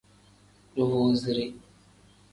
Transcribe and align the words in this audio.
Duvuuzire. 0.75 1.45